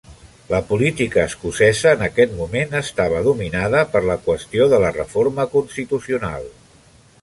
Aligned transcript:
La 0.51 0.61
política 0.69 1.25
escocesa 1.31 1.91
en 1.99 2.01
aquest 2.07 2.33
moment 2.39 2.73
estava 2.81 3.23
dominada 3.29 3.85
per 3.93 4.05
la 4.09 4.19
qüestió 4.27 4.71
de 4.75 4.85
la 4.87 4.93
reforma 5.01 5.51
constitucional. 5.57 6.55